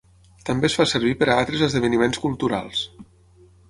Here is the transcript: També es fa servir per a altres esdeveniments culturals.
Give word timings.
També 0.49 0.67
es 0.69 0.77
fa 0.79 0.85
servir 0.93 1.13
per 1.21 1.29
a 1.29 1.37
altres 1.43 1.67
esdeveniments 1.69 2.25
culturals. 2.27 2.85